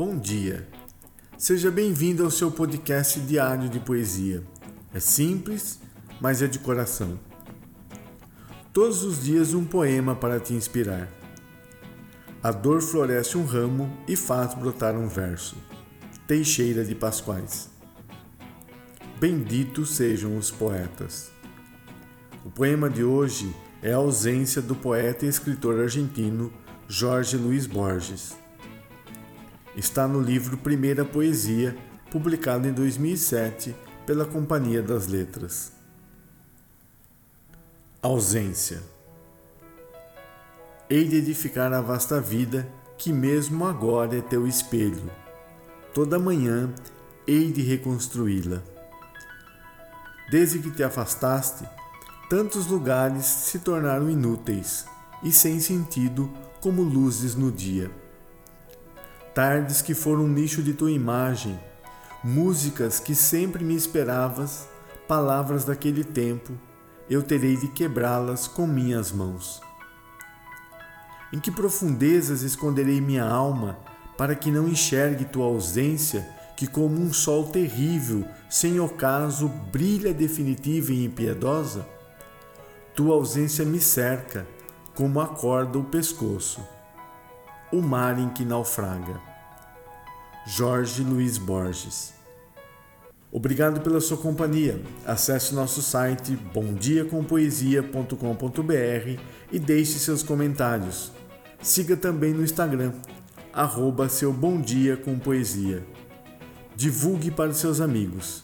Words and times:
bom 0.00 0.16
dia. 0.16 0.66
Seja 1.36 1.70
bem-vindo 1.70 2.24
ao 2.24 2.30
seu 2.30 2.50
podcast 2.50 3.20
diário 3.20 3.68
de 3.68 3.78
poesia. 3.78 4.42
É 4.94 4.98
simples, 4.98 5.78
mas 6.18 6.40
é 6.40 6.46
de 6.46 6.58
coração. 6.58 7.20
Todos 8.72 9.04
os 9.04 9.22
dias 9.22 9.52
um 9.52 9.62
poema 9.62 10.16
para 10.16 10.40
te 10.40 10.54
inspirar. 10.54 11.06
A 12.42 12.50
dor 12.50 12.80
floresce 12.80 13.36
um 13.36 13.44
ramo 13.44 13.94
e 14.08 14.16
faz 14.16 14.54
brotar 14.54 14.96
um 14.96 15.06
verso. 15.06 15.54
Teixeira 16.26 16.82
de 16.82 16.94
Pascoais. 16.94 17.68
Benditos 19.20 19.96
sejam 19.96 20.34
os 20.38 20.50
poetas. 20.50 21.30
O 22.42 22.50
poema 22.50 22.88
de 22.88 23.04
hoje 23.04 23.54
é 23.82 23.92
a 23.92 23.96
ausência 23.96 24.62
do 24.62 24.74
poeta 24.74 25.26
e 25.26 25.28
escritor 25.28 25.78
argentino 25.78 26.50
Jorge 26.88 27.36
Luiz 27.36 27.66
Borges 27.66 28.40
está 29.80 30.06
no 30.06 30.20
livro 30.20 30.58
Primeira 30.58 31.06
Poesia, 31.06 31.74
publicado 32.10 32.68
em 32.68 32.72
2007 32.72 33.74
pela 34.04 34.26
Companhia 34.26 34.82
das 34.82 35.06
Letras. 35.06 35.72
Ausência. 38.02 38.82
Hei 40.88 41.08
de 41.08 41.16
edificar 41.16 41.72
a 41.72 41.80
vasta 41.80 42.20
vida 42.20 42.68
que 42.98 43.10
mesmo 43.10 43.64
agora 43.64 44.18
é 44.18 44.20
teu 44.20 44.46
espelho. 44.46 45.10
Toda 45.94 46.18
manhã 46.18 46.70
hei 47.26 47.50
de 47.50 47.62
reconstruí-la. 47.62 48.62
Desde 50.30 50.58
que 50.58 50.70
te 50.70 50.82
afastaste, 50.82 51.64
tantos 52.28 52.66
lugares 52.66 53.24
se 53.24 53.58
tornaram 53.60 54.10
inúteis 54.10 54.84
e 55.22 55.32
sem 55.32 55.58
sentido 55.58 56.30
como 56.60 56.82
luzes 56.82 57.34
no 57.34 57.50
dia 57.50 57.90
tardes 59.34 59.80
que 59.80 59.94
foram 59.94 60.26
nicho 60.26 60.62
de 60.62 60.74
tua 60.74 60.90
imagem, 60.90 61.58
músicas 62.22 62.98
que 62.98 63.14
sempre 63.14 63.64
me 63.64 63.74
esperavas, 63.74 64.68
palavras 65.06 65.64
daquele 65.64 66.04
tempo, 66.04 66.52
eu 67.08 67.22
terei 67.22 67.56
de 67.56 67.68
quebrá-las 67.68 68.46
com 68.48 68.66
minhas 68.66 69.12
mãos. 69.12 69.60
Em 71.32 71.38
que 71.38 71.50
profundezas 71.50 72.42
esconderei 72.42 73.00
minha 73.00 73.24
alma 73.24 73.78
para 74.18 74.34
que 74.34 74.50
não 74.50 74.68
enxergue 74.68 75.24
tua 75.24 75.46
ausência, 75.46 76.28
que 76.56 76.66
como 76.66 77.00
um 77.00 77.12
sol 77.12 77.46
terrível, 77.48 78.26
sem 78.48 78.80
ocaso, 78.80 79.48
brilha 79.48 80.12
definitiva 80.12 80.92
e 80.92 81.04
impiedosa? 81.04 81.86
Tua 82.94 83.14
ausência 83.14 83.64
me 83.64 83.80
cerca, 83.80 84.46
como 84.94 85.20
a 85.20 85.28
corda 85.28 85.78
o 85.78 85.84
pescoço 85.84 86.60
o 87.72 87.80
Mar 87.80 88.18
em 88.18 88.28
que 88.28 88.44
Naufraga. 88.44 89.20
Jorge 90.46 91.02
Luiz 91.02 91.38
Borges. 91.38 92.12
Obrigado 93.32 93.80
pela 93.80 94.00
sua 94.00 94.16
companhia. 94.16 94.82
Acesse 95.06 95.54
nosso 95.54 95.80
site 95.80 96.32
bomdiacompoesia.com.br 96.32 99.20
e 99.52 99.58
deixe 99.58 100.00
seus 100.00 100.22
comentários. 100.22 101.12
Siga 101.62 101.96
também 101.96 102.32
no 102.32 102.42
Instagram, 102.42 102.92
arroba 103.52 104.08
seu 104.08 104.32
Bom 104.32 104.60
Dia 104.60 104.96
com 104.96 105.18
Poesia. 105.18 105.84
Divulgue 106.74 107.30
para 107.30 107.52
seus 107.52 107.80
amigos. 107.80 108.42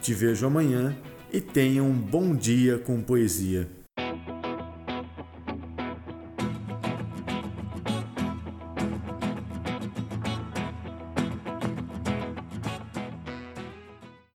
Te 0.00 0.14
vejo 0.14 0.46
amanhã 0.46 0.96
e 1.30 1.40
tenha 1.40 1.82
um 1.82 1.92
bom 1.92 2.34
dia 2.34 2.78
com 2.78 3.02
poesia. 3.02 3.68